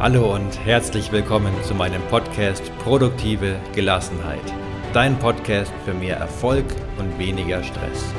Hallo 0.00 0.34
und 0.34 0.58
herzlich 0.64 1.12
willkommen 1.12 1.52
zu 1.62 1.74
meinem 1.74 2.00
Podcast 2.04 2.72
Produktive 2.78 3.60
Gelassenheit. 3.74 4.40
Dein 4.94 5.18
Podcast 5.18 5.70
für 5.84 5.92
mehr 5.92 6.16
Erfolg 6.16 6.64
und 6.96 7.18
weniger 7.18 7.62
Stress. 7.62 8.14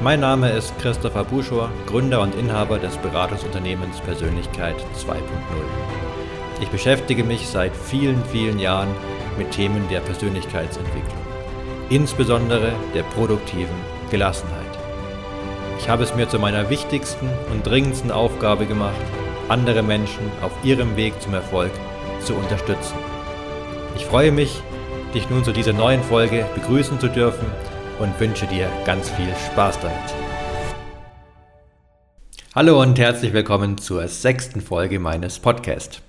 Mein 0.00 0.20
Name 0.20 0.48
ist 0.52 0.72
Christopher 0.78 1.24
Buschor, 1.24 1.70
Gründer 1.84 2.22
und 2.22 2.34
Inhaber 2.36 2.78
des 2.78 2.96
Beratungsunternehmens 2.96 4.00
Persönlichkeit 4.00 4.76
2.0. 4.96 5.18
Ich 6.62 6.70
beschäftige 6.70 7.24
mich 7.24 7.46
seit 7.46 7.76
vielen, 7.76 8.24
vielen 8.24 8.58
Jahren 8.58 8.88
mit 9.36 9.50
Themen 9.50 9.86
der 9.90 10.00
Persönlichkeitsentwicklung, 10.00 11.20
insbesondere 11.90 12.72
der 12.94 13.02
produktiven 13.02 13.76
Gelassenheit. 14.10 14.61
Ich 15.82 15.88
habe 15.88 16.04
es 16.04 16.14
mir 16.14 16.28
zu 16.28 16.38
meiner 16.38 16.70
wichtigsten 16.70 17.28
und 17.50 17.66
dringendsten 17.66 18.12
Aufgabe 18.12 18.66
gemacht, 18.66 19.02
andere 19.48 19.82
Menschen 19.82 20.30
auf 20.40 20.52
ihrem 20.62 20.94
Weg 20.94 21.20
zum 21.20 21.34
Erfolg 21.34 21.72
zu 22.24 22.36
unterstützen. 22.36 22.94
Ich 23.96 24.06
freue 24.06 24.30
mich, 24.30 24.62
dich 25.12 25.28
nun 25.28 25.42
zu 25.42 25.50
dieser 25.50 25.72
neuen 25.72 26.00
Folge 26.04 26.46
begrüßen 26.54 27.00
zu 27.00 27.08
dürfen 27.08 27.46
und 27.98 28.18
wünsche 28.20 28.46
dir 28.46 28.70
ganz 28.84 29.10
viel 29.10 29.34
Spaß 29.50 29.80
damit. 29.80 30.14
Hallo 32.54 32.80
und 32.80 32.96
herzlich 33.00 33.32
willkommen 33.32 33.76
zur 33.76 34.06
sechsten 34.06 34.60
Folge 34.60 35.00
meines 35.00 35.40
Podcasts. 35.40 36.00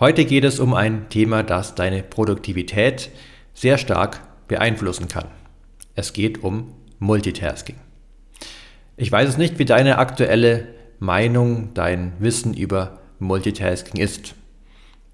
Heute 0.00 0.24
geht 0.24 0.42
es 0.42 0.58
um 0.58 0.74
ein 0.74 1.08
Thema, 1.10 1.44
das 1.44 1.76
deine 1.76 2.02
Produktivität 2.02 3.10
sehr 3.54 3.78
stark 3.78 4.20
beeinflussen 4.48 5.06
kann. 5.06 5.28
Es 5.94 6.12
geht 6.12 6.42
um 6.42 6.74
Multitasking. 6.98 7.85
Ich 8.98 9.12
weiß 9.12 9.28
es 9.28 9.36
nicht, 9.36 9.58
wie 9.58 9.66
deine 9.66 9.98
aktuelle 9.98 10.68
Meinung, 11.00 11.74
dein 11.74 12.14
Wissen 12.18 12.54
über 12.54 13.00
Multitasking 13.18 14.00
ist. 14.00 14.34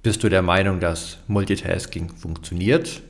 Bist 0.04 0.22
du 0.22 0.28
der 0.28 0.42
Meinung, 0.42 0.78
dass 0.78 1.18
Multitasking 1.26 2.10
funktioniert? 2.10 3.02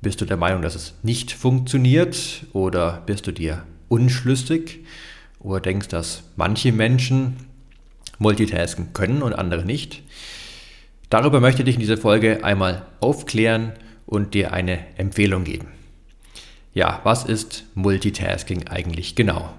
Bist 0.00 0.20
du 0.20 0.24
der 0.24 0.36
Meinung, 0.36 0.62
dass 0.62 0.74
es 0.74 0.94
nicht 1.04 1.30
funktioniert? 1.30 2.44
Oder 2.52 3.04
bist 3.06 3.28
du 3.28 3.32
dir 3.32 3.62
unschlüssig? 3.88 4.80
Oder 5.38 5.60
denkst, 5.60 5.86
dass 5.86 6.24
manche 6.34 6.72
Menschen 6.72 7.36
Multitasking 8.18 8.94
können 8.94 9.22
und 9.22 9.32
andere 9.32 9.64
nicht? 9.64 10.02
Darüber 11.08 11.38
möchte 11.38 11.62
ich 11.62 11.66
dich 11.66 11.74
in 11.76 11.80
dieser 11.80 11.98
Folge 11.98 12.42
einmal 12.42 12.84
aufklären 12.98 13.74
und 14.06 14.34
dir 14.34 14.52
eine 14.52 14.80
Empfehlung 14.96 15.44
geben. 15.44 15.68
Ja, 16.72 17.00
was 17.04 17.24
ist 17.24 17.66
Multitasking 17.76 18.66
eigentlich 18.66 19.14
genau? 19.14 19.54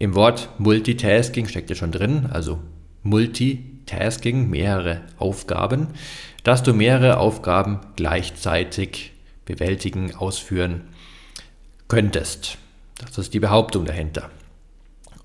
Im 0.00 0.14
Wort 0.14 0.48
Multitasking 0.58 1.48
steckt 1.48 1.70
ja 1.70 1.74
schon 1.74 1.90
drin, 1.90 2.28
also 2.30 2.60
Multitasking, 3.02 4.48
mehrere 4.48 5.00
Aufgaben, 5.16 5.88
dass 6.44 6.62
du 6.62 6.72
mehrere 6.72 7.16
Aufgaben 7.16 7.80
gleichzeitig 7.96 9.10
bewältigen, 9.44 10.14
ausführen 10.14 10.82
könntest. 11.88 12.58
Das 13.00 13.18
ist 13.18 13.34
die 13.34 13.40
Behauptung 13.40 13.86
dahinter. 13.86 14.30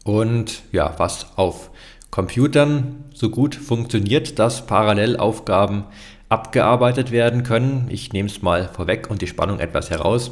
Und 0.06 0.64
ja, 0.72 0.96
was 0.98 1.38
auf 1.38 1.70
Computern 2.10 3.04
so 3.14 3.30
gut 3.30 3.54
funktioniert, 3.54 4.40
dass 4.40 4.66
parallel 4.66 5.18
Aufgaben 5.18 5.84
abgearbeitet 6.30 7.12
werden 7.12 7.44
können, 7.44 7.90
ich 7.92 8.12
nehme 8.12 8.28
es 8.28 8.42
mal 8.42 8.70
vorweg 8.74 9.12
und 9.12 9.22
die 9.22 9.28
Spannung 9.28 9.60
etwas 9.60 9.92
heraus, 9.92 10.32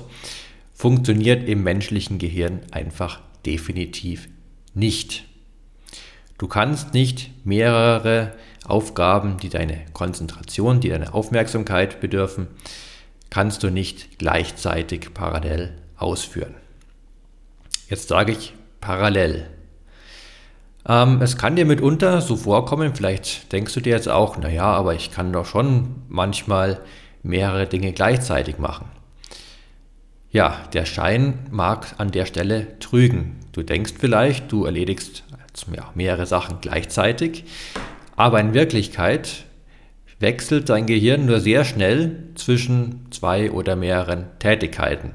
funktioniert 0.73 1.47
im 1.47 1.61
menschlichen 1.61 2.17
Gehirn 2.17 2.61
einfach 2.71 3.19
definitiv 3.45 4.29
nicht. 4.73 5.25
Du 6.37 6.47
kannst 6.47 6.93
nicht 6.93 7.31
mehrere 7.45 8.33
Aufgaben, 8.65 9.37
die 9.37 9.49
deine 9.49 9.85
Konzentration, 9.93 10.79
die 10.79 10.89
deine 10.89 11.13
Aufmerksamkeit 11.13 11.99
bedürfen, 11.99 12.47
kannst 13.29 13.63
du 13.63 13.69
nicht 13.69 14.19
gleichzeitig 14.19 15.13
parallel 15.13 15.77
ausführen. 15.97 16.55
Jetzt 17.89 18.07
sage 18.07 18.31
ich 18.31 18.53
parallel. 18.79 19.47
Ähm, 20.87 21.21
es 21.21 21.37
kann 21.37 21.55
dir 21.55 21.65
mitunter 21.65 22.21
so 22.21 22.35
vorkommen, 22.35 22.95
vielleicht 22.95 23.51
denkst 23.51 23.73
du 23.73 23.81
dir 23.81 23.93
jetzt 23.93 24.09
auch, 24.09 24.37
naja, 24.37 24.65
aber 24.65 24.95
ich 24.95 25.11
kann 25.11 25.31
doch 25.31 25.45
schon 25.45 26.03
manchmal 26.09 26.81
mehrere 27.23 27.67
Dinge 27.67 27.93
gleichzeitig 27.93 28.57
machen. 28.57 28.89
Ja, 30.31 30.61
der 30.71 30.85
Schein 30.85 31.39
mag 31.51 31.95
an 31.97 32.11
der 32.11 32.25
Stelle 32.25 32.79
trügen. 32.79 33.35
Du 33.51 33.63
denkst 33.63 33.95
vielleicht, 33.99 34.49
du 34.51 34.63
erledigst 34.63 35.23
mehrere 35.93 36.25
Sachen 36.25 36.59
gleichzeitig, 36.61 37.43
aber 38.15 38.39
in 38.39 38.53
Wirklichkeit 38.53 39.43
wechselt 40.19 40.69
dein 40.69 40.85
Gehirn 40.85 41.25
nur 41.25 41.41
sehr 41.41 41.65
schnell 41.65 42.29
zwischen 42.35 43.07
zwei 43.11 43.51
oder 43.51 43.75
mehreren 43.75 44.27
Tätigkeiten. 44.39 45.11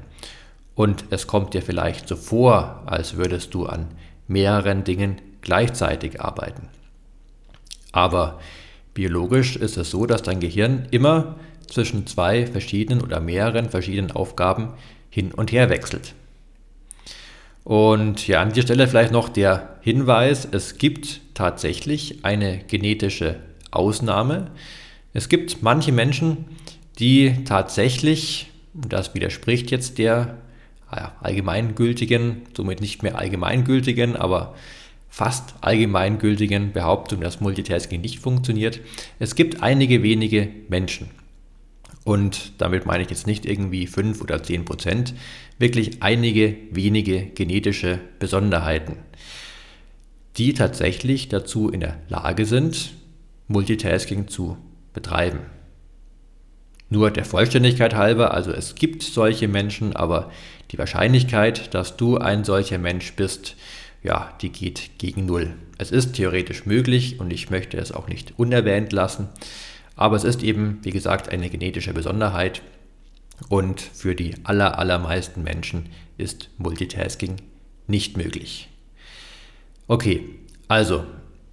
Und 0.75 1.05
es 1.09 1.25
kommt 1.25 1.55
dir 1.55 1.63
vielleicht 1.63 2.07
so 2.07 2.15
vor, 2.15 2.83
als 2.85 3.17
würdest 3.17 3.55
du 3.55 3.65
an 3.65 3.87
mehreren 4.27 4.83
Dingen 4.83 5.19
gleichzeitig 5.41 6.21
arbeiten. 6.21 6.67
Aber 7.91 8.39
biologisch 8.93 9.55
ist 9.55 9.77
es 9.77 9.89
so, 9.89 10.05
dass 10.05 10.21
dein 10.21 10.39
Gehirn 10.39 10.87
immer 10.91 11.37
zwischen 11.67 12.05
zwei 12.05 12.45
verschiedenen 12.45 13.01
oder 13.01 13.19
mehreren 13.19 13.71
verschiedenen 13.71 14.11
Aufgaben 14.11 14.73
hin 15.17 15.31
und 15.31 15.51
her 15.51 15.71
wechselt. 15.71 16.13
Und 17.63 18.27
ja, 18.27 18.39
an 18.39 18.49
dieser 18.49 18.67
Stelle 18.67 18.87
vielleicht 18.87 19.11
noch 19.11 19.29
der 19.29 19.77
Hinweis, 19.81 20.47
es 20.51 20.77
gibt 20.77 21.21
tatsächlich 21.33 22.23
eine 22.23 22.59
genetische 22.59 23.37
Ausnahme. 23.71 24.51
Es 25.13 25.27
gibt 25.27 25.63
manche 25.63 25.91
Menschen, 25.91 26.45
die 26.99 27.43
tatsächlich, 27.45 28.51
das 28.75 29.15
widerspricht 29.15 29.71
jetzt 29.71 29.97
der 29.97 30.37
allgemeingültigen, 31.19 32.43
somit 32.55 32.79
nicht 32.79 33.01
mehr 33.01 33.17
allgemeingültigen, 33.17 34.15
aber 34.15 34.53
fast 35.09 35.55
allgemeingültigen 35.61 36.73
Behauptung, 36.73 37.21
dass 37.21 37.41
Multitasking 37.41 38.01
nicht 38.01 38.19
funktioniert. 38.19 38.81
Es 39.17 39.33
gibt 39.33 39.63
einige 39.63 40.03
wenige 40.03 40.47
Menschen, 40.69 41.09
und 42.07 42.53
damit 42.61 42.85
meine 42.85 43.03
ich 43.03 43.09
jetzt 43.09 43.27
nicht 43.27 43.45
irgendwie 43.45 43.85
5 43.85 44.21
oder 44.21 44.41
10 44.41 44.63
Prozent, 44.63 45.13
wirklich 45.59 46.01
einige 46.01 46.55
wenige 46.71 47.21
genetische 47.21 47.99
Besonderheiten, 48.17 48.95
die 50.37 50.53
tatsächlich 50.53 51.27
dazu 51.27 51.67
in 51.67 51.81
der 51.81 51.99
Lage 52.07 52.45
sind, 52.45 52.93
Multitasking 53.49 54.29
zu 54.29 54.55
betreiben. 54.93 55.39
Nur 56.89 57.11
der 57.11 57.25
Vollständigkeit 57.25 57.93
halber, 57.93 58.33
also 58.33 58.51
es 58.51 58.75
gibt 58.75 59.03
solche 59.03 59.49
Menschen, 59.49 59.93
aber 59.93 60.31
die 60.71 60.77
Wahrscheinlichkeit, 60.77 61.73
dass 61.73 61.97
du 61.97 62.19
ein 62.19 62.45
solcher 62.45 62.77
Mensch 62.77 63.17
bist, 63.17 63.57
ja, 64.01 64.33
die 64.41 64.53
geht 64.53 64.91
gegen 64.97 65.25
Null. 65.25 65.55
Es 65.77 65.91
ist 65.91 66.13
theoretisch 66.13 66.65
möglich 66.65 67.19
und 67.19 67.33
ich 67.33 67.49
möchte 67.49 67.77
es 67.77 67.91
auch 67.91 68.07
nicht 68.07 68.39
unerwähnt 68.39 68.93
lassen, 68.93 69.27
aber 69.97 70.15
es 70.15 70.23
ist 70.23 70.43
eben, 70.43 70.79
wie 70.83 70.91
gesagt, 70.91 71.29
eine 71.29 71.49
genetische 71.49 71.93
Besonderheit 71.93 72.61
und 73.49 73.81
für 73.81 74.15
die 74.15 74.35
aller, 74.43 74.79
allermeisten 74.79 75.43
Menschen 75.43 75.89
ist 76.17 76.49
Multitasking 76.57 77.35
nicht 77.87 78.15
möglich. 78.15 78.69
Okay, 79.87 80.23
also, 80.67 81.05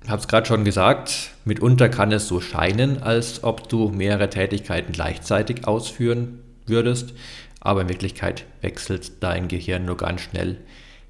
ich 0.02 0.10
habe 0.10 0.20
es 0.20 0.28
gerade 0.28 0.46
schon 0.46 0.64
gesagt, 0.64 1.30
mitunter 1.44 1.88
kann 1.88 2.12
es 2.12 2.28
so 2.28 2.40
scheinen, 2.40 3.02
als 3.02 3.42
ob 3.42 3.68
du 3.68 3.88
mehrere 3.88 4.28
Tätigkeiten 4.28 4.92
gleichzeitig 4.92 5.66
ausführen 5.66 6.40
würdest, 6.66 7.14
aber 7.60 7.82
in 7.82 7.88
Wirklichkeit 7.88 8.44
wechselt 8.60 9.22
dein 9.22 9.48
Gehirn 9.48 9.86
nur 9.86 9.96
ganz 9.96 10.20
schnell 10.22 10.58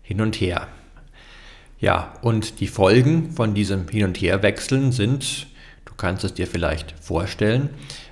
hin 0.03 0.21
und 0.21 0.41
her. 0.41 0.69
Ja, 1.81 2.15
und 2.23 2.61
die 2.61 2.69
Folgen 2.69 3.33
von 3.33 3.55
diesem 3.55 3.89
Hin- 3.89 4.05
und 4.05 4.21
Herwechseln 4.21 4.93
sind 4.93 5.47
Du 5.95 5.99
kannst 5.99 6.25
es 6.25 6.35
dir 6.35 6.49
vielleicht 6.49 6.93
vorstellen, 7.01 7.71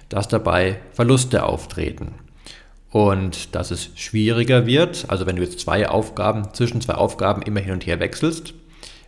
dass 0.09 0.29
dabei 0.29 0.79
Verluste 0.93 1.45
auftreten 1.45 2.15
und 2.93 3.57
dass 3.57 3.73
es 3.73 3.91
schwieriger 3.97 4.67
wird. 4.67 5.07
Also 5.09 5.27
wenn 5.27 5.35
du 5.35 5.43
jetzt 5.43 5.59
zwei 5.59 5.89
Aufgaben 5.89 6.55
zwischen 6.55 6.81
zwei 6.81 6.95
Aufgaben 6.95 7.43
immer 7.43 7.59
hin 7.59 7.73
und 7.73 7.87
her 7.87 7.99
wechselst, 7.99 8.55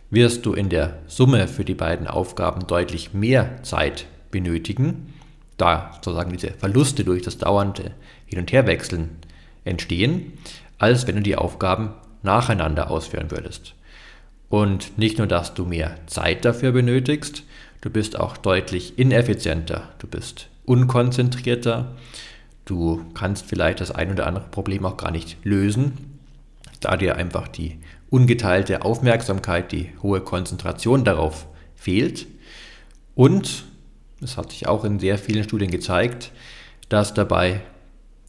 wirst 0.09 0.45
du 0.45 0.53
in 0.53 0.67
der 0.67 0.97
Summe 1.07 1.47
für 1.47 1.63
die 1.63 1.73
beiden 1.73 2.07
Aufgaben 2.07 2.67
deutlich 2.67 3.13
mehr 3.13 3.63
Zeit 3.63 4.07
benötigen, 4.29 5.13
da 5.55 5.91
sozusagen 5.95 6.33
diese 6.33 6.51
Verluste 6.51 7.05
durch 7.05 7.21
das 7.21 7.37
dauernde 7.37 7.91
Hin- 8.25 8.39
und 8.39 8.51
Herwechseln 8.51 9.11
entstehen, 9.63 10.33
als 10.79 11.07
wenn 11.07 11.15
du 11.15 11.21
die 11.21 11.37
Aufgaben 11.37 11.93
nacheinander 12.23 12.91
ausführen 12.91 13.31
würdest. 13.31 13.73
Und 14.49 14.97
nicht 14.97 15.17
nur, 15.17 15.27
dass 15.27 15.53
du 15.53 15.65
mehr 15.65 15.95
Zeit 16.07 16.43
dafür 16.43 16.71
benötigst, 16.71 17.43
Du 17.85 17.91
bist 17.91 18.19
auch 18.19 18.35
deutlich 18.35 18.97
ineffizienter, 18.97 19.89
du 19.99 20.07
bist 20.07 20.47
unkonzentrierter, 20.65 21.91
du 22.65 23.05
kannst 23.13 23.45
vielleicht 23.45 23.79
das 23.79 23.91
ein 23.91 24.11
oder 24.11 24.25
andere 24.25 24.45
Problem 24.45 24.87
auch 24.87 24.97
gar 24.97 25.11
nicht 25.11 25.37
lösen, 25.43 26.17
da 26.79 26.97
dir 26.97 27.15
einfach 27.15 27.47
die 27.47 27.77
ungeteilte 28.09 28.81
Aufmerksamkeit, 28.81 29.71
die 29.71 29.91
hohe 30.01 30.21
Konzentration 30.21 31.03
darauf 31.03 31.45
fehlt. 31.75 32.25
Und 33.13 33.65
es 34.19 34.35
hat 34.35 34.49
sich 34.49 34.67
auch 34.67 34.83
in 34.83 34.99
sehr 34.99 35.19
vielen 35.19 35.43
Studien 35.43 35.69
gezeigt, 35.69 36.31
dass 36.89 37.13
dabei 37.13 37.61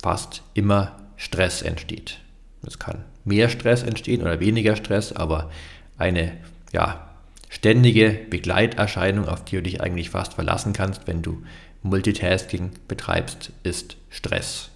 fast 0.02 0.42
immer 0.52 0.98
Stress 1.16 1.62
entsteht. 1.62 2.18
Es 2.66 2.78
kann 2.78 3.06
mehr 3.24 3.48
Stress 3.48 3.84
entstehen 3.84 4.20
oder 4.20 4.38
weniger 4.38 4.76
Stress, 4.76 5.14
aber 5.14 5.50
eine 5.96 6.32
ja, 6.74 7.05
ständige 7.48 8.10
Begleiterscheinung, 8.30 9.28
auf 9.28 9.44
die 9.44 9.56
du 9.56 9.62
dich 9.62 9.80
eigentlich 9.80 10.10
fast 10.10 10.34
verlassen 10.34 10.72
kannst, 10.72 11.06
wenn 11.06 11.22
du 11.22 11.42
Multitasking 11.82 12.70
betreibst, 12.88 13.52
ist 13.62 13.96
Stress. 14.10 14.70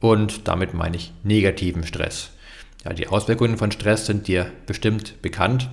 Und 0.00 0.48
damit 0.48 0.74
meine 0.74 0.96
ich 0.96 1.12
negativen 1.22 1.86
Stress. 1.86 2.30
Ja, 2.84 2.94
die 2.94 3.08
Auswirkungen 3.08 3.58
von 3.58 3.70
Stress 3.70 4.06
sind 4.06 4.26
dir 4.26 4.50
bestimmt 4.66 5.20
bekannt 5.20 5.68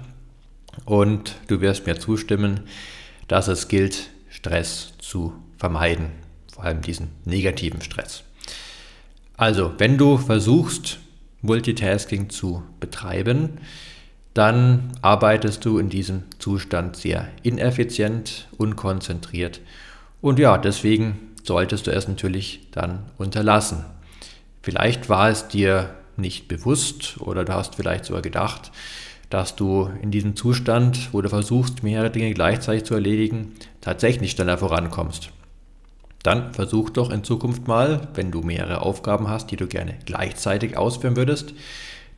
und 0.86 1.36
du 1.48 1.62
wirst 1.62 1.88
mir 1.88 1.98
zustimmen, 1.98 2.62
dass 3.28 3.48
es 3.48 3.70
gilt, 3.70 4.10
Stress 4.30 4.94
zu 5.00 5.34
vermeiden, 5.58 6.12
vor 6.54 6.66
allem 6.66 6.82
diesen 6.82 7.10
negativen 7.26 7.82
Stress. 7.82 8.24
Also, 9.38 9.74
wenn 9.78 9.98
du 9.98 10.18
versuchst, 10.18 11.00
Multitasking 11.42 12.30
zu 12.30 12.64
betreiben, 12.80 13.60
dann 14.38 14.92
arbeitest 15.02 15.66
du 15.66 15.80
in 15.80 15.90
diesem 15.90 16.24
Zustand 16.40 16.96
sehr 16.96 17.28
ineffizient, 17.44 18.48
unkonzentriert 18.58 19.62
und 20.22 20.40
ja, 20.40 20.58
deswegen 20.58 21.32
solltest 21.44 21.88
du 21.88 21.92
es 21.92 22.08
natürlich 22.08 22.68
dann 22.72 23.06
unterlassen. 23.18 23.86
Vielleicht 24.62 25.10
war 25.10 25.30
es 25.30 25.48
dir 25.48 25.92
nicht 26.18 26.48
bewusst 26.48 27.18
oder 27.20 27.46
du 27.46 27.54
hast 27.54 27.76
vielleicht 27.76 28.06
sogar 28.06 28.22
gedacht, 28.22 28.72
dass 29.30 29.56
du 29.56 29.90
in 30.02 30.12
diesem 30.12 30.36
Zustand, 30.36 31.14
wo 31.14 31.22
du 31.22 31.30
versuchst, 31.30 31.84
mehrere 31.84 32.10
Dinge 32.10 32.34
gleichzeitig 32.34 32.86
zu 32.86 32.94
erledigen, 32.94 33.54
tatsächlich 33.82 34.32
schneller 34.32 34.58
vorankommst. 34.58 35.32
Dann 36.24 36.54
versuch 36.54 36.90
doch 36.90 37.12
in 37.12 37.24
Zukunft 37.24 37.68
mal, 37.68 38.08
wenn 38.14 38.32
du 38.32 38.42
mehrere 38.42 38.82
Aufgaben 38.82 39.30
hast, 39.30 39.52
die 39.52 39.56
du 39.56 39.68
gerne 39.68 39.96
gleichzeitig 40.06 40.78
ausführen 40.78 41.16
würdest, 41.16 41.54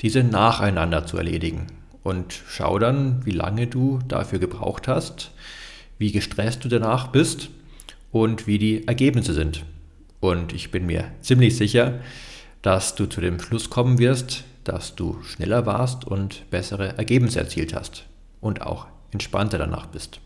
diese 0.02 0.24
nacheinander 0.24 1.06
zu 1.06 1.18
erledigen. 1.18 1.68
Und 2.04 2.34
schau 2.48 2.80
dann, 2.80 3.26
wie 3.26 3.32
lange 3.32 3.68
du 3.68 4.00
dafür 4.08 4.40
gebraucht 4.40 4.88
hast, 4.88 5.32
wie 5.98 6.12
gestresst 6.12 6.64
du 6.64 6.70
danach 6.70 7.08
bist 7.08 7.50
und 8.12 8.48
wie 8.48 8.58
die 8.58 8.88
Ergebnisse 8.88 9.34
sind. 9.34 9.66
Und 10.20 10.54
ich 10.54 10.72
bin 10.72 10.86
mir 10.86 11.12
ziemlich 11.22 11.58
sicher, 11.58 12.00
dass 12.62 12.96
du 12.96 13.06
zu 13.06 13.22
dem 13.22 13.40
Schluss 13.40 13.70
kommen 13.70 14.00
wirst, 14.00 14.44
dass 14.64 14.96
du 14.96 15.22
schneller 15.24 15.66
warst 15.66 16.06
und 16.06 16.50
bessere 16.50 16.98
Ergebnisse 16.98 17.40
erzielt 17.40 17.74
hast 17.74 18.06
und 18.42 18.62
auch 18.62 18.88
entspannter 19.12 19.58
danach 19.58 19.88
bist. 19.88 20.20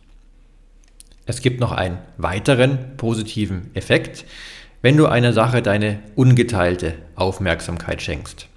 Es 1.26 1.42
gibt 1.42 1.60
noch 1.60 1.72
einen 1.72 2.00
weiteren 2.18 2.98
positiven 2.98 3.74
Effekt, 3.76 4.26
wenn 4.82 4.98
du 4.98 5.06
einer 5.06 5.32
Sache 5.32 5.62
deine 5.62 6.00
ungeteilte 6.16 6.96
Aufmerksamkeit 7.16 8.02
schenkst. 8.02 8.48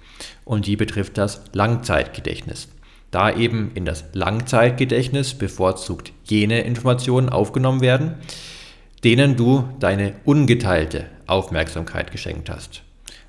Und 0.43 0.65
die 0.65 0.75
betrifft 0.75 1.17
das 1.17 1.41
Langzeitgedächtnis. 1.53 2.67
Da 3.11 3.33
eben 3.33 3.71
in 3.73 3.85
das 3.85 4.05
Langzeitgedächtnis 4.13 5.33
bevorzugt 5.33 6.11
jene 6.23 6.61
Informationen 6.61 7.29
aufgenommen 7.29 7.81
werden, 7.81 8.15
denen 9.03 9.35
du 9.35 9.69
deine 9.79 10.13
ungeteilte 10.25 11.05
Aufmerksamkeit 11.25 12.11
geschenkt 12.11 12.49
hast 12.49 12.83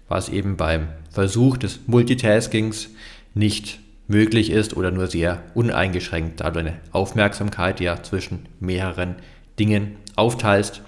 was 0.08 0.28
eben 0.28 0.56
beim 0.56 0.88
Versuch 1.10 1.56
des 1.58 1.80
Multitaskings 1.86 2.90
nicht 3.34 3.78
möglich 4.08 4.50
ist 4.50 4.76
oder 4.76 4.90
nur 4.90 5.06
sehr 5.06 5.42
uneingeschränkt, 5.54 6.40
da 6.40 6.50
du 6.50 6.62
deine 6.62 6.80
Aufmerksamkeit 6.92 7.80
ja 7.80 8.02
zwischen 8.02 8.46
mehreren 8.58 9.16
Dingen 9.58 9.96
aufteilst. 10.16 10.82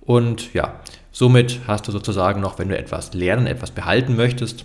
Und 0.00 0.54
ja, 0.54 0.80
somit 1.10 1.60
hast 1.66 1.88
du 1.88 1.92
sozusagen 1.92 2.40
noch, 2.40 2.58
wenn 2.58 2.68
du 2.68 2.78
etwas 2.78 3.12
lernen, 3.12 3.46
etwas 3.46 3.72
behalten 3.72 4.16
möchtest, 4.16 4.64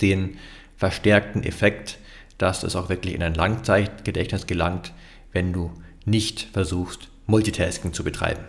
den 0.00 0.38
verstärkten 0.76 1.42
Effekt, 1.42 1.98
dass 2.38 2.62
es 2.62 2.76
auch 2.76 2.88
wirklich 2.88 3.14
in 3.14 3.22
ein 3.22 3.34
Langzeitgedächtnis 3.34 4.46
gelangt, 4.46 4.92
wenn 5.32 5.52
du 5.52 5.72
nicht 6.04 6.48
versuchst, 6.52 7.08
Multitasking 7.26 7.92
zu 7.92 8.04
betreiben. 8.04 8.44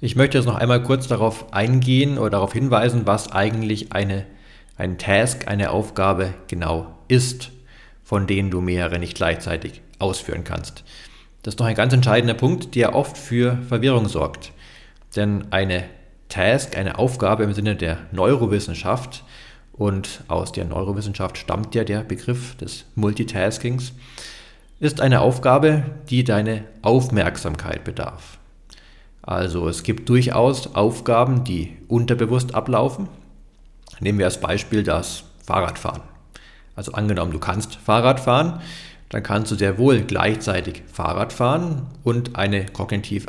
Ich 0.00 0.16
möchte 0.16 0.36
jetzt 0.36 0.46
noch 0.46 0.56
einmal 0.56 0.82
kurz 0.82 1.06
darauf 1.06 1.52
eingehen 1.52 2.18
oder 2.18 2.30
darauf 2.30 2.52
hinweisen, 2.52 3.06
was 3.06 3.30
eigentlich 3.30 3.92
eine, 3.92 4.26
ein 4.76 4.98
Task, 4.98 5.46
eine 5.46 5.70
Aufgabe 5.70 6.34
genau 6.48 6.98
ist, 7.08 7.52
von 8.02 8.26
denen 8.26 8.50
du 8.50 8.60
mehrere 8.60 8.98
nicht 8.98 9.16
gleichzeitig 9.16 9.80
ausführen 10.00 10.42
kannst. 10.42 10.82
Das 11.42 11.54
ist 11.54 11.60
noch 11.60 11.66
ein 11.66 11.76
ganz 11.76 11.92
entscheidender 11.92 12.34
Punkt, 12.34 12.74
der 12.74 12.94
oft 12.94 13.16
für 13.16 13.58
Verwirrung 13.68 14.08
sorgt. 14.08 14.52
Denn 15.14 15.46
eine 15.50 15.84
Task, 16.28 16.76
eine 16.76 16.98
Aufgabe 16.98 17.44
im 17.44 17.52
Sinne 17.52 17.76
der 17.76 17.98
Neurowissenschaft, 18.10 19.24
und 19.72 20.22
aus 20.28 20.52
der 20.52 20.64
Neurowissenschaft 20.64 21.38
stammt 21.38 21.74
ja 21.74 21.84
der 21.84 22.00
Begriff 22.00 22.56
des 22.56 22.84
Multitaskings, 22.94 23.92
ist 24.80 25.00
eine 25.00 25.20
Aufgabe, 25.20 25.84
die 26.10 26.24
deine 26.24 26.64
Aufmerksamkeit 26.82 27.84
bedarf. 27.84 28.38
Also 29.22 29.68
es 29.68 29.84
gibt 29.84 30.08
durchaus 30.08 30.74
Aufgaben, 30.74 31.44
die 31.44 31.76
unterbewusst 31.86 32.54
ablaufen. 32.54 33.08
Nehmen 34.00 34.18
wir 34.18 34.26
als 34.26 34.40
Beispiel 34.40 34.82
das 34.82 35.24
Fahrradfahren. 35.44 36.02
Also 36.74 36.92
angenommen, 36.92 37.30
du 37.30 37.38
kannst 37.38 37.76
Fahrrad 37.76 38.18
fahren, 38.18 38.60
dann 39.10 39.22
kannst 39.22 39.52
du 39.52 39.56
sehr 39.56 39.78
wohl 39.78 40.00
gleichzeitig 40.00 40.82
Fahrrad 40.90 41.32
fahren 41.32 41.86
und 42.02 42.34
eine 42.34 42.66
kognitiv 42.66 43.26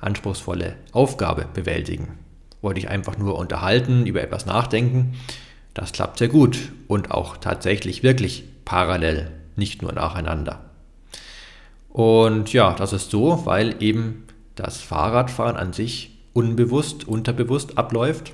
anspruchsvolle 0.00 0.76
Aufgabe 0.92 1.46
bewältigen. 1.52 2.18
Oder 2.60 2.74
dich 2.74 2.88
einfach 2.88 3.18
nur 3.18 3.38
unterhalten, 3.38 4.06
über 4.06 4.20
etwas 4.20 4.46
nachdenken. 4.46 5.14
Das 5.78 5.92
klappt 5.92 6.18
sehr 6.18 6.26
gut 6.26 6.72
und 6.88 7.12
auch 7.12 7.36
tatsächlich 7.36 8.02
wirklich 8.02 8.42
parallel, 8.64 9.30
nicht 9.54 9.80
nur 9.80 9.92
nacheinander. 9.92 10.64
Und 11.88 12.52
ja, 12.52 12.74
das 12.74 12.92
ist 12.92 13.12
so, 13.12 13.46
weil 13.46 13.80
eben 13.80 14.24
das 14.56 14.80
Fahrradfahren 14.80 15.56
an 15.56 15.72
sich 15.72 16.18
unbewusst, 16.32 17.06
unterbewusst 17.06 17.78
abläuft 17.78 18.32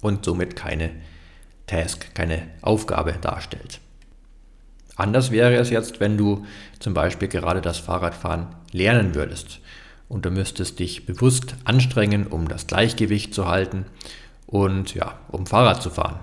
und 0.00 0.24
somit 0.24 0.56
keine 0.56 0.90
Task, 1.68 2.12
keine 2.16 2.48
Aufgabe 2.60 3.14
darstellt. 3.20 3.78
Anders 4.96 5.30
wäre 5.30 5.54
es 5.54 5.70
jetzt, 5.70 6.00
wenn 6.00 6.16
du 6.16 6.44
zum 6.80 6.92
Beispiel 6.92 7.28
gerade 7.28 7.60
das 7.60 7.78
Fahrradfahren 7.78 8.48
lernen 8.72 9.14
würdest 9.14 9.60
und 10.08 10.24
du 10.24 10.32
müsstest 10.32 10.80
dich 10.80 11.06
bewusst 11.06 11.54
anstrengen, 11.62 12.26
um 12.26 12.48
das 12.48 12.66
Gleichgewicht 12.66 13.32
zu 13.32 13.46
halten 13.46 13.86
und 14.48 14.96
ja, 14.96 15.20
um 15.28 15.46
Fahrrad 15.46 15.80
zu 15.80 15.90
fahren. 15.90 16.18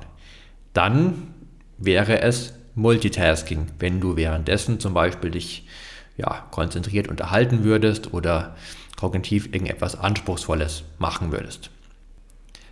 Dann 0.75 1.33
wäre 1.77 2.21
es 2.21 2.53
Multitasking, 2.75 3.67
wenn 3.79 4.01
du 4.01 4.17
währenddessen 4.17 4.81
zum 4.81 4.93
Beispiel 4.93 5.31
dich 5.31 5.65
ja, 6.17 6.45
konzentriert 6.51 7.07
unterhalten 7.07 7.63
würdest 7.63 8.13
oder 8.13 8.55
kognitiv 8.97 9.45
irgendetwas 9.47 9.97
Anspruchsvolles 9.97 10.83
machen 10.99 11.31
würdest. 11.31 11.69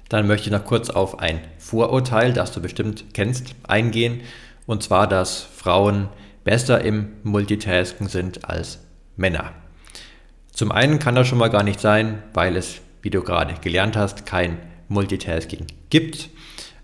Dann 0.09 0.27
möchte 0.27 0.47
ich 0.47 0.51
noch 0.51 0.65
kurz 0.65 0.89
auf 0.89 1.19
ein 1.19 1.39
Vorurteil, 1.57 2.33
das 2.33 2.51
du 2.51 2.61
bestimmt 2.61 3.05
kennst, 3.13 3.55
eingehen, 3.63 4.21
und 4.65 4.83
zwar, 4.83 5.07
dass 5.07 5.39
Frauen 5.41 6.09
besser 6.43 6.81
im 6.81 7.13
Multitasking 7.23 8.09
sind 8.09 8.49
als 8.49 8.79
Männer. 9.15 9.53
Zum 10.51 10.73
einen 10.73 10.99
kann 10.99 11.15
das 11.15 11.27
schon 11.27 11.37
mal 11.37 11.49
gar 11.49 11.63
nicht 11.63 11.79
sein, 11.79 12.21
weil 12.33 12.57
es, 12.57 12.81
wie 13.01 13.09
du 13.09 13.21
gerade 13.23 13.55
gelernt 13.61 13.95
hast, 13.95 14.25
kein 14.25 14.57
Multitasking 14.89 15.67
gibt. 15.89 16.29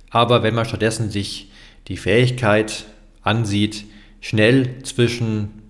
Aber 0.09 0.43
wenn 0.43 0.55
man 0.55 0.65
stattdessen 0.65 1.09
sich 1.09 1.51
die 1.87 1.97
Fähigkeit 1.97 2.85
ansieht, 3.21 3.85
schnell 4.21 4.83
zwischen 4.83 5.61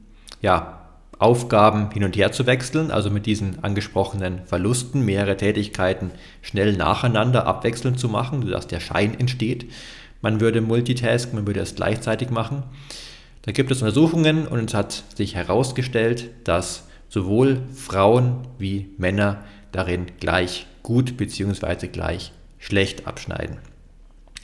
ja, 0.42 0.80
Aufgaben 1.20 1.92
hin 1.92 2.06
und 2.06 2.16
her 2.16 2.32
zu 2.32 2.46
wechseln, 2.46 2.92
also 2.92 3.10
mit 3.10 3.26
diesen 3.26 3.62
angesprochenen 3.62 4.46
Verlusten 4.46 5.04
mehrere 5.04 5.36
Tätigkeiten 5.36 6.12
schnell 6.42 6.74
nacheinander 6.74 7.46
abwechselnd 7.46 8.00
zu 8.00 8.08
machen, 8.08 8.42
sodass 8.42 8.68
der 8.68 8.80
Schein 8.80 9.20
entsteht. 9.20 9.70
Man 10.22 10.40
würde 10.40 10.62
multitasken, 10.62 11.36
man 11.36 11.48
würde 11.48 11.60
es 11.60 11.76
gleichzeitig 11.76 12.30
machen. 12.30 12.64
Da 13.42 13.52
gibt 13.52 13.72
es 13.72 13.82
Untersuchungen 13.82 14.48
und 14.48 14.70
es 14.70 14.74
hat 14.74 15.04
sich 15.16 15.36
herausgestellt, 15.36 16.30
dass 16.46 16.88
sowohl 17.10 17.62
Frauen 17.74 18.48
wie 18.58 18.90
Männer 18.98 19.44
darin 19.72 20.06
gleich 20.20 20.68
gut 20.84 21.18
bzw. 21.18 21.88
gleich 21.88 22.32
schlecht 22.60 23.08
abschneiden. 23.08 23.58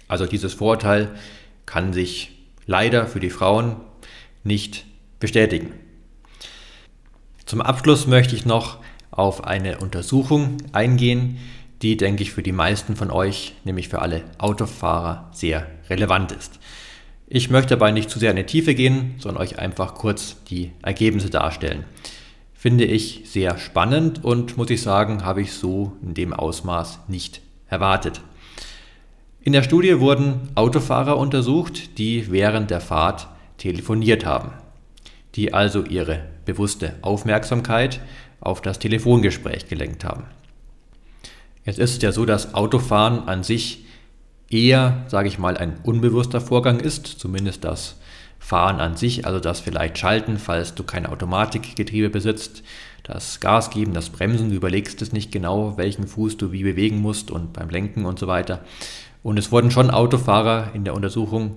Also 0.08 0.26
dieses 0.26 0.54
Vorurteil 0.54 1.16
kann 1.66 1.94
sich 1.94 2.32
leider 2.66 3.08
für 3.08 3.20
die 3.20 3.30
Frauen 3.30 3.78
nicht 4.44 4.86
bestätigen. 5.20 5.74
Zum 7.46 7.62
Abschluss 7.62 8.08
möchte 8.08 8.36
ich 8.36 8.46
noch 8.46 8.80
auf 9.12 9.46
eine 9.46 9.80
Untersuchung 9.80 10.58
eingehen, 10.72 11.38
die, 11.82 11.98
denke 11.98 12.24
ich, 12.24 12.32
für 12.32 12.44
die 12.44 12.52
meisten 12.52 12.96
von 12.96 13.12
euch, 13.12 13.54
nämlich 13.64 13.90
für 13.90 14.02
alle 14.02 14.24
Autofahrer, 14.38 15.30
sehr 15.34 15.68
relevant 15.90 16.32
ist. 16.32 16.60
Ich 17.28 17.50
möchte 17.50 17.70
dabei 17.70 17.92
nicht 17.92 18.10
zu 18.10 18.20
sehr 18.20 18.32
in 18.32 18.38
die 18.38 18.44
Tiefe 18.44 18.76
gehen, 18.76 19.16
sondern 19.18 19.42
euch 19.42 19.60
einfach 19.60 19.96
kurz 19.96 20.38
die 20.50 20.72
Ergebnisse 20.82 21.30
darstellen. 21.30 21.86
finde 22.54 22.86
ich 22.86 23.22
sehr 23.26 23.60
spannend 23.60 24.24
und 24.24 24.58
muss 24.58 24.72
ich 24.72 24.82
sagen, 24.82 25.24
habe 25.24 25.42
ich 25.42 25.54
so 25.54 25.96
in 26.02 26.16
dem 26.16 26.34
Ausmaß 26.34 27.02
nicht 27.08 27.42
erwartet. 27.68 28.22
In 29.46 29.54
der 29.54 29.62
Studie 29.62 30.00
wurden 30.00 30.50
Autofahrer 30.56 31.18
untersucht, 31.18 32.00
die 32.00 32.32
während 32.32 32.72
der 32.72 32.82
Fahrt 32.82 33.28
telefoniert 33.60 34.26
haben, 34.26 34.50
die 35.36 35.54
also 35.54 35.84
ihre 35.84 36.24
bewusste 36.46 36.96
Aufmerksamkeit 37.04 38.02
auf 38.40 38.60
das 38.60 38.80
Telefongespräch 38.80 39.68
gelenkt 39.68 40.04
haben. 40.04 40.24
Jetzt 41.64 41.78
ist 41.78 41.98
es 41.98 42.02
ja 42.02 42.12
so, 42.12 42.26
dass 42.26 42.56
Autofahren 42.56 43.28
an 43.28 43.44
sich 43.44 43.86
eher, 44.50 45.04
sage 45.10 45.28
ich 45.28 45.38
mal, 45.38 45.58
ein 45.58 45.78
unbewusster 45.84 46.42
Vorgang 46.42 46.80
ist, 46.80 47.06
zumindest 47.06 47.64
das 47.64 47.98
Fahren 48.40 48.80
an 48.80 48.98
sich, 48.98 49.28
also 49.28 49.40
das 49.40 49.60
vielleicht 49.60 50.00
Schalten, 50.00 50.40
falls 50.40 50.74
du 50.74 50.84
kein 50.84 51.06
Automatikgetriebe 51.06 52.10
besitzt, 52.10 52.64
das 53.04 53.40
Gas 53.42 53.70
geben, 53.70 53.94
das 53.94 54.10
Bremsen, 54.10 54.50
du 54.50 54.56
überlegst 54.56 55.04
es 55.04 55.14
nicht 55.14 55.32
genau, 55.32 55.78
welchen 55.78 56.08
Fuß 56.08 56.38
du 56.38 56.52
wie 56.52 56.64
bewegen 56.64 57.00
musst 57.00 57.30
und 57.30 57.54
beim 57.54 57.70
Lenken 57.70 58.08
und 58.08 58.18
so 58.18 58.26
weiter. 58.26 58.66
Und 59.26 59.40
es 59.40 59.52
wurden 59.52 59.72
schon 59.72 59.90
Autofahrer 59.90 60.70
in 60.76 60.84
der 60.84 60.94
Untersuchung, 60.94 61.56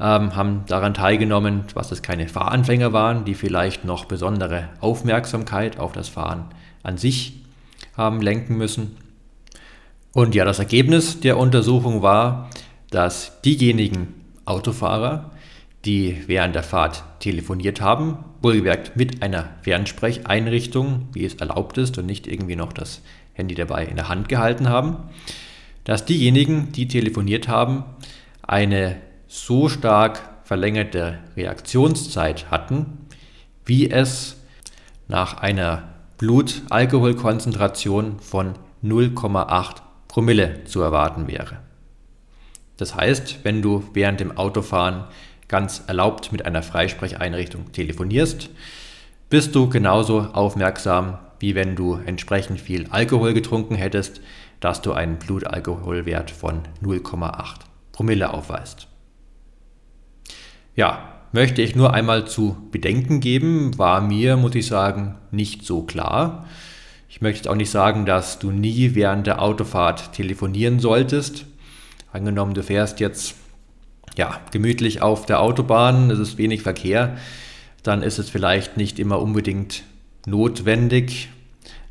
ähm, 0.00 0.34
haben 0.34 0.64
daran 0.66 0.94
teilgenommen, 0.94 1.64
was 1.74 1.92
es 1.92 2.00
keine 2.00 2.26
Fahranfänger 2.26 2.94
waren, 2.94 3.26
die 3.26 3.34
vielleicht 3.34 3.84
noch 3.84 4.06
besondere 4.06 4.70
Aufmerksamkeit 4.80 5.78
auf 5.78 5.92
das 5.92 6.08
Fahren 6.08 6.46
an 6.82 6.96
sich 6.96 7.34
haben 7.98 8.22
lenken 8.22 8.56
müssen. 8.56 8.96
Und 10.14 10.34
ja, 10.34 10.46
das 10.46 10.58
Ergebnis 10.58 11.20
der 11.20 11.36
Untersuchung 11.36 12.00
war, 12.00 12.48
dass 12.88 13.42
diejenigen 13.42 14.14
Autofahrer, 14.46 15.32
die 15.84 16.16
während 16.28 16.54
der 16.54 16.62
Fahrt 16.62 17.04
telefoniert 17.20 17.82
haben, 17.82 18.24
wohlgemerkt 18.40 18.96
mit 18.96 19.22
einer 19.22 19.50
Fernsprecheinrichtung, 19.60 21.08
wie 21.12 21.26
es 21.26 21.34
erlaubt 21.34 21.76
ist 21.76 21.98
und 21.98 22.06
nicht 22.06 22.26
irgendwie 22.26 22.56
noch 22.56 22.72
das 22.72 23.02
Handy 23.34 23.54
dabei 23.54 23.84
in 23.84 23.96
der 23.96 24.08
Hand 24.08 24.30
gehalten 24.30 24.70
haben, 24.70 24.96
dass 25.84 26.04
diejenigen, 26.04 26.72
die 26.72 26.88
telefoniert 26.88 27.48
haben, 27.48 27.84
eine 28.42 28.96
so 29.26 29.68
stark 29.68 30.20
verlängerte 30.44 31.18
Reaktionszeit 31.36 32.50
hatten, 32.50 33.06
wie 33.64 33.90
es 33.90 34.36
nach 35.08 35.38
einer 35.38 35.88
Blutalkoholkonzentration 36.18 38.20
von 38.20 38.54
0,8 38.84 39.76
Promille 40.08 40.64
zu 40.64 40.82
erwarten 40.82 41.26
wäre. 41.26 41.58
Das 42.76 42.94
heißt, 42.94 43.40
wenn 43.44 43.62
du 43.62 43.84
während 43.92 44.20
dem 44.20 44.36
Autofahren 44.36 45.04
ganz 45.48 45.82
erlaubt 45.86 46.32
mit 46.32 46.44
einer 46.44 46.62
Freisprecheinrichtung 46.62 47.72
telefonierst, 47.72 48.50
bist 49.30 49.54
du 49.54 49.68
genauso 49.68 50.20
aufmerksam, 50.20 51.18
wie 51.38 51.54
wenn 51.54 51.76
du 51.76 51.94
entsprechend 51.94 52.60
viel 52.60 52.86
Alkohol 52.90 53.34
getrunken 53.34 53.74
hättest, 53.74 54.20
dass 54.62 54.80
du 54.80 54.92
einen 54.92 55.18
Blutalkoholwert 55.18 56.30
von 56.30 56.62
0,8 56.82 57.56
Promille 57.90 58.32
aufweist. 58.32 58.86
Ja, 60.76 61.20
möchte 61.32 61.62
ich 61.62 61.74
nur 61.74 61.92
einmal 61.92 62.26
zu 62.26 62.56
bedenken 62.70 63.20
geben, 63.20 63.76
war 63.76 64.00
mir, 64.00 64.36
muss 64.36 64.54
ich 64.54 64.66
sagen, 64.66 65.16
nicht 65.32 65.64
so 65.64 65.82
klar. 65.82 66.46
Ich 67.08 67.20
möchte 67.20 67.50
auch 67.50 67.56
nicht 67.56 67.70
sagen, 67.70 68.06
dass 68.06 68.38
du 68.38 68.52
nie 68.52 68.94
während 68.94 69.26
der 69.26 69.42
Autofahrt 69.42 70.12
telefonieren 70.12 70.78
solltest. 70.78 71.44
Angenommen, 72.12 72.54
du 72.54 72.62
fährst 72.62 73.00
jetzt 73.00 73.34
ja, 74.16 74.40
gemütlich 74.52 75.02
auf 75.02 75.26
der 75.26 75.40
Autobahn, 75.40 76.10
es 76.10 76.20
ist 76.20 76.38
wenig 76.38 76.62
Verkehr, 76.62 77.16
dann 77.82 78.02
ist 78.02 78.18
es 78.18 78.30
vielleicht 78.30 78.76
nicht 78.76 79.00
immer 79.00 79.20
unbedingt 79.20 79.82
notwendig, 80.26 81.30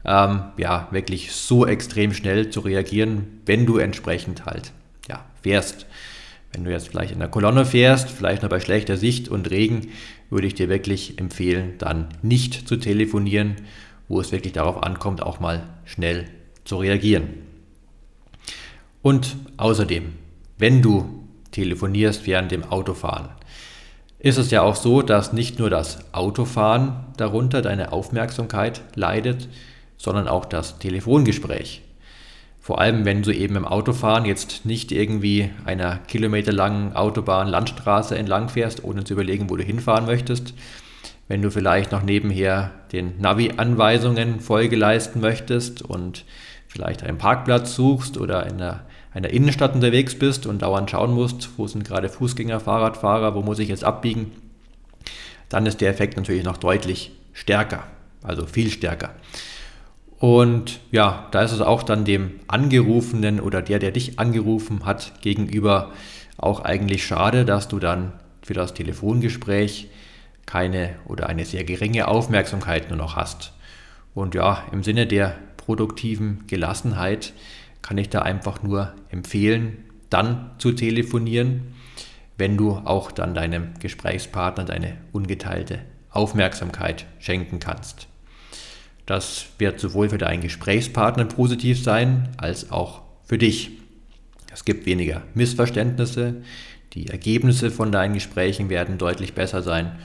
ähm, 0.06 0.44
ja, 0.58 0.88
wirklich 0.92 1.32
so 1.32 1.66
extrem 1.66 2.14
schnell 2.14 2.50
zu 2.50 2.62
reagieren, 2.62 3.42
wenn 3.46 3.66
du 3.66 3.78
entsprechend 3.78 4.46
halt 4.46 4.72
ja, 5.08 5.26
fährst. 5.42 5.86
Wenn 6.54 6.66
du 6.66 6.72
jetzt 6.72 6.90
vielleicht 6.90 7.14
in 7.14 7.20
der 7.20 7.30
Kolonne 7.30 7.66
fährst, 7.66 8.10
vielleicht 8.10 8.42
noch 8.44 8.50
bei 8.50 8.60
schlechter 8.60 8.98
Sicht 8.98 9.30
und 9.30 9.50
Regen, 9.50 9.88
würde 10.30 10.48
ich 10.48 10.56
dir 10.56 10.70
wirklich 10.70 11.20
empfehlen, 11.20 11.76
dann 11.78 12.10
nicht 12.22 12.68
zu 12.68 12.76
telefonieren 12.78 13.56
wo 14.12 14.20
es 14.20 14.34
wirklich 14.34 14.52
darauf 14.52 14.84
ankommt, 14.84 15.24
auch 15.24 15.40
mal 15.40 15.64
schnell 15.86 16.28
zu 16.66 16.76
reagieren. 16.76 17.30
Und 19.02 19.38
außerdem, 19.56 20.14
wenn 20.58 20.82
du 20.82 21.24
telefonierst 21.52 22.28
während 22.28 22.52
dem 22.52 22.66
Autofahren, 22.66 23.30
ist 24.20 24.38
es 24.38 24.52
ja 24.52 24.64
auch 24.64 24.76
so, 24.76 25.02
dass 25.02 25.32
nicht 25.32 25.60
nur 25.60 25.70
das 25.70 26.14
Autofahren 26.14 27.06
darunter 27.16 27.62
deine 27.62 27.94
Aufmerksamkeit 27.94 28.82
leidet, 28.96 29.48
sondern 30.02 30.28
auch 30.28 30.46
das 30.46 30.80
Telefongespräch. 30.80 31.82
Vor 32.60 32.80
allem, 32.80 33.06
wenn 33.06 33.24
du 33.24 33.32
eben 33.32 33.56
im 33.56 33.66
Autofahren 33.66 34.26
jetzt 34.26 34.66
nicht 34.66 34.92
irgendwie 34.92 35.50
einer 35.66 35.98
kilometerlangen 35.98 36.96
Autobahn, 36.96 37.48
Landstraße 37.48 38.18
entlang 38.18 38.50
fährst, 38.50 38.84
ohne 38.84 39.04
zu 39.04 39.14
überlegen, 39.14 39.50
wo 39.50 39.56
du 39.56 39.64
hinfahren 39.64 40.06
möchtest, 40.06 40.54
wenn 41.28 41.42
du 41.42 41.50
vielleicht 41.50 41.92
noch 41.92 42.04
nebenher 42.04 42.72
den 42.92 43.20
Navi-Anweisungen 43.20 44.40
Folge 44.40 44.76
leisten 44.76 45.22
möchtest 45.22 45.82
und 45.82 46.26
vielleicht 46.68 47.04
einen 47.04 47.18
Parkplatz 47.18 47.76
suchst 47.76 48.18
oder 48.18 48.46
in 48.46 48.62
einer, 48.62 48.86
einer 49.14 49.30
Innenstadt 49.30 49.74
unterwegs 49.74 50.18
bist 50.18 50.46
und 50.46 50.62
dauernd 50.62 50.90
schauen 50.92 51.14
musst, 51.14 51.50
wo 51.58 51.68
sind 51.68 51.84
gerade 51.84 52.10
Fußgänger, 52.10 52.60
Fahrradfahrer, 52.60 53.34
wo 53.34 53.42
muss 53.42 53.60
ich 53.60 53.70
jetzt 53.70 53.84
abbiegen, 53.84 54.32
dann 55.50 55.66
ist 55.66 55.82
der 55.82 55.90
Effekt 55.90 56.18
natürlich 56.18 56.44
noch 56.44 56.58
deutlich 56.58 57.12
stärker, 57.34 57.84
also 58.24 58.46
viel 58.46 58.70
stärker. 58.70 59.12
Und 60.22 60.82
ja, 60.92 61.28
da 61.32 61.42
ist 61.42 61.52
es 61.52 61.62
auch 61.62 61.82
dann 61.82 62.06
dem 62.06 62.34
Angerufenen 62.48 63.40
oder 63.40 63.64
der, 63.64 63.80
der 63.80 63.90
dich 63.90 64.20
angerufen 64.20 64.86
hat, 64.86 65.20
gegenüber 65.22 65.94
auch 66.38 66.60
eigentlich 66.60 67.04
schade, 67.04 67.44
dass 67.44 67.68
du 67.68 67.80
dann 67.80 68.14
für 68.44 68.54
das 68.54 68.76
Telefongespräch 68.76 69.88
keine 70.46 70.92
oder 71.06 71.28
eine 71.28 71.44
sehr 71.44 71.64
geringe 71.64 72.08
Aufmerksamkeit 72.08 72.90
nur 72.90 73.00
noch 73.00 73.16
hast. 73.16 73.54
Und 74.14 74.36
ja, 74.36 74.64
im 74.72 74.84
Sinne 74.84 75.08
der 75.08 75.40
produktiven 75.58 76.46
Gelassenheit 76.46 77.34
kann 77.82 77.98
ich 77.98 78.10
da 78.10 78.22
einfach 78.22 78.62
nur 78.62 78.94
empfehlen, 79.10 79.86
dann 80.12 80.52
zu 80.60 80.74
telefonieren, 80.74 81.74
wenn 82.38 82.58
du 82.58 82.74
auch 82.74 83.12
dann 83.12 83.34
deinem 83.34 83.74
Gesprächspartner 83.80 84.66
deine 84.66 84.98
ungeteilte 85.14 85.80
Aufmerksamkeit 86.12 87.08
schenken 87.18 87.60
kannst. 87.60 88.11
Das 89.12 89.48
wird 89.58 89.78
sowohl 89.78 90.08
für 90.08 90.18
deinen 90.18 90.42
Gesprächspartner 90.42 91.26
positiv 91.26 91.84
sein, 91.84 92.30
als 92.38 92.72
auch 92.72 93.02
für 93.26 93.38
dich. 93.38 93.72
Es 94.54 94.64
gibt 94.64 94.86
weniger 94.86 95.24
Missverständnisse, 95.34 96.36
die 96.94 97.08
Ergebnisse 97.08 97.72
von 97.72 97.92
deinen 97.92 98.14
Gesprächen 98.14 98.70
werden 98.70 98.98
deutlich 98.98 99.34
besser 99.34 99.64
sein 99.64 100.00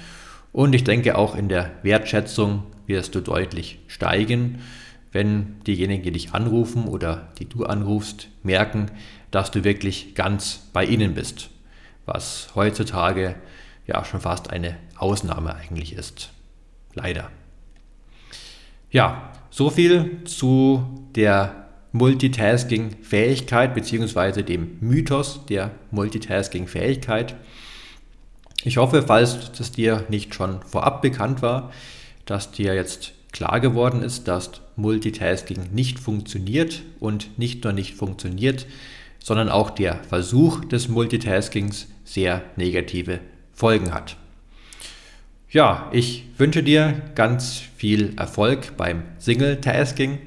und 0.50 0.74
ich 0.74 0.82
denke, 0.82 1.16
auch 1.16 1.36
in 1.36 1.48
der 1.48 1.70
Wertschätzung 1.84 2.64
wirst 2.88 3.14
du 3.14 3.20
deutlich 3.20 3.78
steigen, 3.86 4.58
wenn 5.12 5.60
diejenigen, 5.68 6.02
die 6.02 6.10
dich 6.10 6.34
anrufen 6.34 6.88
oder 6.88 7.28
die 7.38 7.48
du 7.48 7.64
anrufst, 7.64 8.26
merken, 8.42 8.90
dass 9.30 9.52
du 9.52 9.62
wirklich 9.62 10.16
ganz 10.16 10.68
bei 10.72 10.84
ihnen 10.84 11.14
bist, 11.14 11.50
was 12.06 12.48
heutzutage 12.56 13.36
ja 13.86 14.04
schon 14.04 14.20
fast 14.20 14.50
eine 14.50 14.76
Ausnahme 14.96 15.54
eigentlich 15.54 15.92
ist. 15.92 16.30
Leider. 16.92 17.30
Ja, 18.90 19.32
so 19.50 19.70
viel 19.70 20.22
zu 20.24 21.08
der 21.14 21.66
Multitasking-Fähigkeit 21.92 23.74
bzw. 23.74 24.42
dem 24.42 24.78
Mythos 24.80 25.40
der 25.48 25.72
Multitasking-Fähigkeit. 25.90 27.34
Ich 28.64 28.76
hoffe, 28.76 29.02
falls 29.02 29.52
das 29.52 29.72
dir 29.72 30.04
nicht 30.08 30.34
schon 30.34 30.60
vorab 30.62 31.02
bekannt 31.02 31.42
war, 31.42 31.72
dass 32.26 32.50
dir 32.50 32.74
jetzt 32.74 33.12
klar 33.32 33.60
geworden 33.60 34.02
ist, 34.02 34.28
dass 34.28 34.50
Multitasking 34.76 35.72
nicht 35.72 35.98
funktioniert 35.98 36.82
und 37.00 37.38
nicht 37.38 37.64
nur 37.64 37.72
nicht 37.72 37.94
funktioniert, 37.94 38.66
sondern 39.18 39.48
auch 39.48 39.70
der 39.70 40.02
Versuch 40.04 40.64
des 40.64 40.88
Multitaskings 40.88 41.88
sehr 42.04 42.42
negative 42.56 43.20
Folgen 43.52 43.92
hat. 43.92 44.16
Ja, 45.48 45.88
ich 45.92 46.24
wünsche 46.38 46.62
dir 46.62 47.02
ganz 47.14 47.62
viel 47.76 48.14
Erfolg 48.18 48.76
beim 48.76 49.02
Single-Tasking 49.18 50.18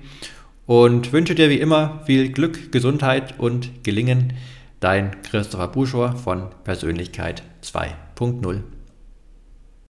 und 0.65 1.11
wünsche 1.11 1.35
dir 1.35 1.49
wie 1.49 1.59
immer 1.59 2.03
viel 2.05 2.31
Glück, 2.31 2.71
Gesundheit 2.71 3.37
und 3.37 3.83
Gelingen. 3.83 4.33
Dein 4.79 5.21
Christopher 5.23 5.67
Buschor 5.67 6.15
von 6.15 6.49
Persönlichkeit 6.63 7.43
2. 7.61 7.95
2.0 8.19 8.78